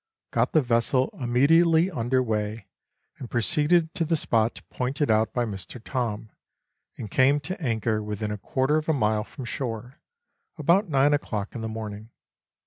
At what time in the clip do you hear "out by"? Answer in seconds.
5.11-5.45